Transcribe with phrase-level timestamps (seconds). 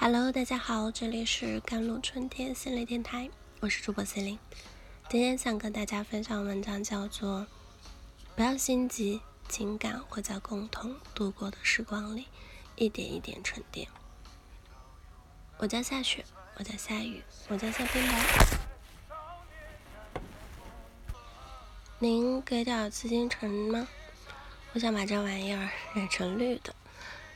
[0.00, 4.38] Hello，大家好，这里是甘露春天心理电台，我是主播 C 琳。
[5.08, 7.40] 今天想跟大家分享文章，叫做
[8.36, 12.28] 《不要心急，情感会在共同度过的时光里
[12.76, 13.88] 一点一点沉淀》。
[15.56, 16.24] 我家下雪，
[16.54, 18.60] 我家下雨，我家下冰雹。
[21.98, 23.88] 您给点紫禁城吗？
[24.74, 26.72] 我想把这玩意儿染成绿的。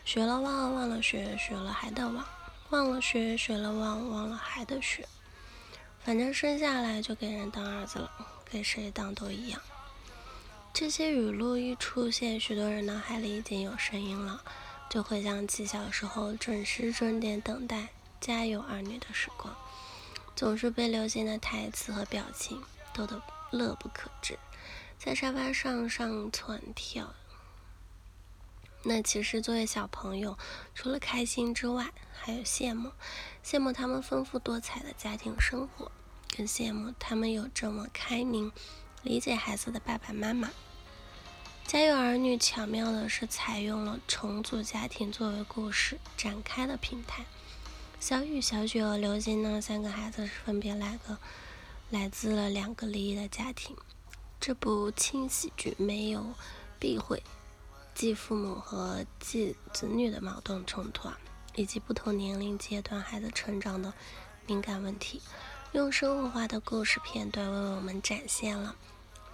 [0.04, 2.24] 学了忘，忘了学，学了还得忘。
[2.72, 5.06] 忘了学，学了忘，忘了还得学。
[6.02, 8.10] 反正生下来就给人当儿子了，
[8.46, 9.60] 给谁当都一样。
[10.72, 14.42] 这些语录一出现，许多人脑海里已经有声音了，
[14.88, 17.88] 就回想起小时候准时准点等待
[18.22, 19.54] 家有儿女的时光，
[20.34, 22.58] 总是被流行的台词和表情
[22.94, 23.20] 逗得
[23.50, 24.38] 乐不可支，
[24.98, 27.12] 在沙发上上蹿跳。
[28.84, 30.36] 那其实作为小朋友，
[30.74, 32.90] 除了开心之外，还有羡慕，
[33.44, 35.90] 羡慕他们丰富多彩的家庭生活，
[36.36, 38.50] 更羡慕他们有这么开明、
[39.02, 40.50] 理解孩子的爸爸妈妈。
[41.64, 47.24] 家有儿女巧妙的是采用了重组家庭作为故事展开的平台。
[48.00, 51.16] 小雨、小雪和刘星呢，三个孩子是分别来个
[51.90, 53.76] 来自了两个离异的家庭。
[54.40, 56.34] 这部轻喜剧没有
[56.80, 57.22] 避讳。
[57.94, 61.18] 继父母和继子女的矛盾冲突啊，
[61.54, 63.92] 以及不同年龄阶段孩子成长的
[64.46, 65.20] 敏感问题，
[65.72, 68.74] 用生活化的故事片段为我们展现了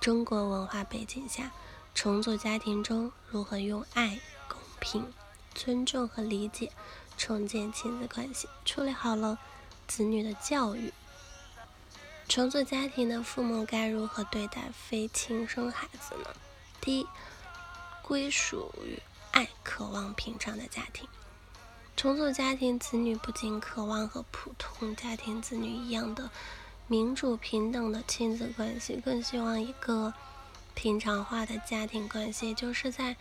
[0.01, 1.51] 中国文化背景下
[1.95, 5.13] 重组家庭中如何用爱、公平、
[5.55, 6.73] 尊重和理解
[7.17, 9.39] 重建亲子关系，处理好了
[9.87, 10.93] 子女的教育。
[12.29, 16.29] 重组家庭的父母该如何对待非亲生孩子呢？
[16.81, 17.07] 第一。
[18.09, 18.99] 归属于
[19.33, 21.07] 爱、渴望平常的家庭。
[21.95, 26.31] 重组家庭，子女不仅渴望和普通家庭子女一样的
[26.87, 30.15] 民主平等的亲子关系，更希望一个
[30.75, 33.15] 平常化的家庭关系，就是在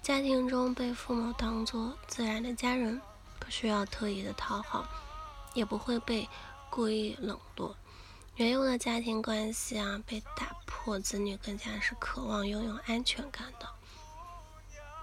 [0.00, 2.98] 家庭中被父母当做自然的家人，
[3.38, 4.88] 不需要特意的讨好，
[5.52, 6.26] 也不会被
[6.70, 7.76] 故意冷落。
[8.36, 13.68] 原有的家庭关系啊被打破，子女更加是渴望拥有安全感的。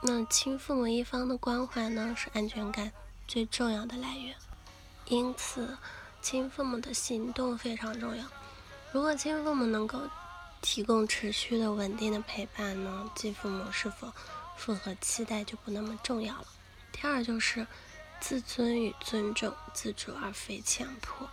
[0.01, 2.91] 那亲父母一方的关怀呢，是安全感
[3.27, 4.35] 最重要的来源。
[5.05, 5.77] 因此，
[6.21, 8.25] 亲父母的行动非常重要。
[8.91, 10.01] 如果亲父母能够
[10.61, 14.13] 提供持续的、稳定的陪伴呢，继父母是否
[14.55, 16.45] 符合期待就不那么重要了。
[16.91, 17.65] 第二就是
[18.19, 21.27] 自尊与尊重，自主而非强迫。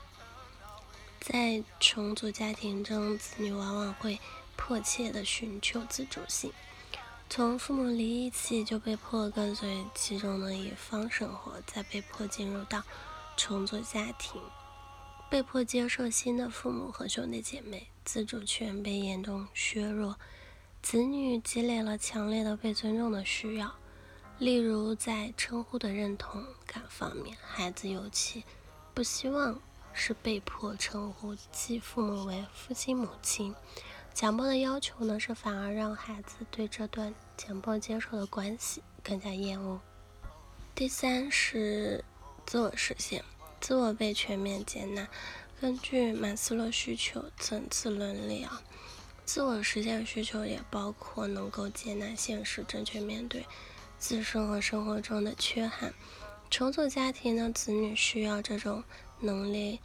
[1.21, 4.19] 在重组家庭中，子女往往会
[4.57, 6.53] 迫切的寻求自主性。
[7.29, 12.83] 从父母离异起，就被迫跟随其中的一方生活，再被迫进入到
[13.37, 14.41] 重组家庭，
[15.29, 20.17] 被迫接受新的父母和兄弟姐妹，自主权被严重削弱。
[20.81, 23.75] 子女积累了强烈的被尊重的需要，
[24.39, 28.45] 例如在称呼的认同感方面，孩子尤其
[28.93, 29.61] 不希望
[29.93, 33.53] 是被迫称呼继父母为父亲、母亲。
[34.15, 39.81] 强迫的要求呢，是反而让孩子对这段强迫接受的关系更加厌恶。
[40.73, 42.05] 第三是
[42.47, 43.25] 自我实现，
[43.61, 45.09] 自我被全面接纳。
[45.61, 48.63] 根据马斯洛需求层次伦理啊，
[49.25, 53.45] 自我实现需求也包括能够接纳现实，正确面对
[53.99, 55.93] 自身和生活中的缺憾。
[56.51, 58.85] 重组家庭呢子女需要这种
[59.19, 59.81] 能力。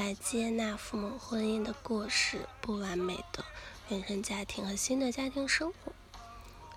[0.00, 3.44] 来接纳父母婚姻的过失、不完美的
[3.90, 5.92] 原生家庭和新的家庭生活。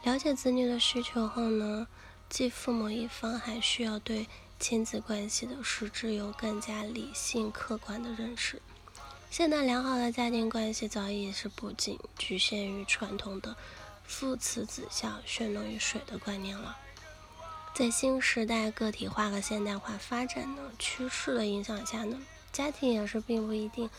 [0.04, 1.88] 了解子女的需求后呢，
[2.28, 4.28] 继父母一方还需要对
[4.60, 8.62] 亲子关系的实质有更加理性、客观的认识。
[9.32, 13.56] 现代良好的家庭关系早已是不仅局限于传统的
[14.04, 16.76] 父慈子孝、血浓于水的观念了。
[17.74, 22.20] 在新时代个体化和现代化发展的趋势的影响下呢？
[22.54, 23.90] 家庭也是并不一定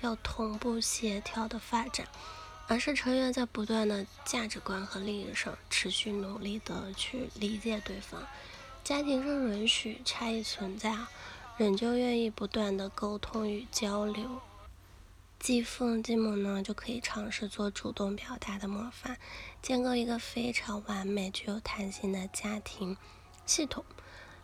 [0.00, 2.06] 要同步协调的发展，
[2.66, 8.26] 而是成员在不断的价值观和利益上持续努力的去理解对方。
[8.82, 11.08] 家庭是允许差异存在啊，
[11.56, 14.40] 仍旧愿意不断的沟通与交流。
[15.38, 19.16] 继父继母呢，就可以尝试做主动表达的模范，
[19.62, 22.96] 建构一个非常完美、具有弹性的家庭
[23.46, 23.84] 系统。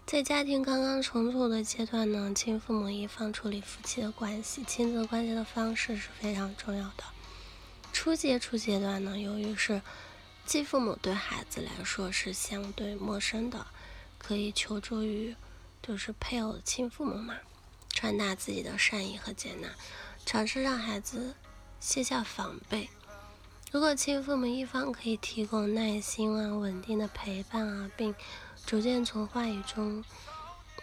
[0.06, 7.02] 在家庭刚刚重组的阶段呢，亲父母一方处理夫妻的关系、亲子关系的方式是非常重要的。
[7.92, 9.82] 初接触阶段呢，由于是
[10.44, 13.66] 继父母对孩子来说是相对陌生的，
[14.16, 15.34] 可以求助于
[15.82, 17.34] 就是配偶、亲父母嘛，
[17.88, 19.68] 传达自己的善意和接纳，
[20.24, 21.34] 尝试让孩子
[21.80, 22.88] 卸下防备。
[23.72, 28.14] 如果亲父母一方可以提供耐心啊、稳定的陪伴啊，并
[28.66, 30.04] 逐渐从话语中，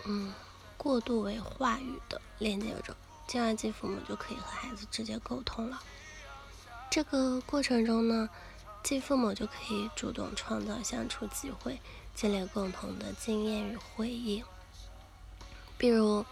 [0.05, 0.33] 嗯，
[0.77, 2.95] 过渡为话语的连接者，
[3.27, 5.83] 进而继父母就可以和孩子直接沟通了。
[6.89, 8.29] 这个过程中呢，
[8.83, 11.81] 继父母就可以主动创造相处机会，
[12.15, 14.43] 建立共同的经验与回忆，
[15.77, 16.25] 比如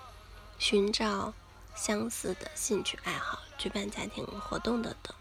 [0.57, 1.33] 寻找
[1.75, 5.13] 相似的兴趣爱好，举办家庭活动等等。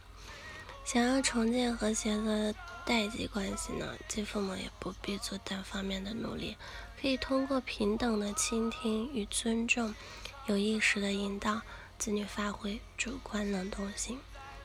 [0.92, 2.52] 想要重建和谐的
[2.84, 6.56] 代际关系呢，继父母也不必做单方面的努力，
[7.00, 9.94] 可以通过平等的倾听与尊重，
[10.46, 11.62] 有意识的引导
[11.96, 14.18] 子女发挥主观能动性，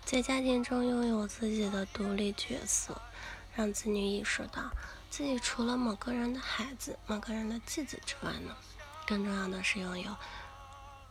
[0.03, 2.99] 在家庭中拥有自己的独立角色，
[3.55, 4.71] 让子女意识到
[5.11, 8.57] 自己除了某个人的孩子、某个人的继子之外呢，
[9.05, 10.15] 更重要的是拥有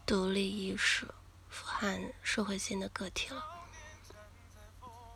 [0.04, 1.06] 独立意识、
[1.48, 3.53] 富含社会性的个体了。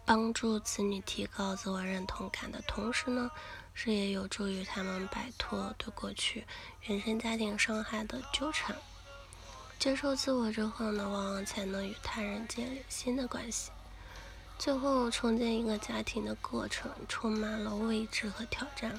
[0.08, 3.30] 帮助子女提高自我认同感的同时呢，
[3.74, 6.46] 是也有助于他们摆脱对过去
[6.84, 8.74] 原生家庭伤害的纠缠。
[9.78, 13.70] 接受自我之后呢，往往才能与他人建立新的关系。
[14.58, 18.98] 最后，重建一个家庭的过程充满了未知和挑战，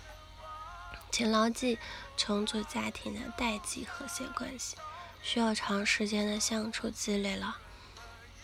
[1.09, 1.79] 请牢记，
[2.17, 4.77] 重组家庭的代际和谐关系
[5.23, 7.57] 需要长时间的相处积累了。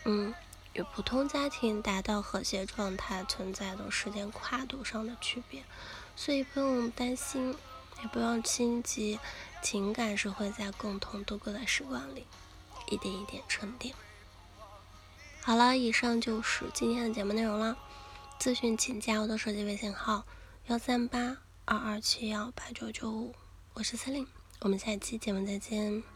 [0.06, 0.34] 嗯。
[0.76, 5.64] 与普通家庭达到和谐状态存在的时间跨度上的区别，
[6.18, 7.56] 所以不用担心，
[8.02, 9.18] 也不用心急，
[9.62, 12.28] 情感是会在共同度过的时光里
[12.90, 13.96] 一点一点沉淀。
[15.42, 17.78] 好了，以上就是今天的节目内容了。
[18.38, 20.26] 咨询请加我的手机微信号：
[20.68, 23.34] 幺三八二二七幺八九九五，
[23.76, 24.28] 我是司令，
[24.60, 26.15] 我们下期节目再见。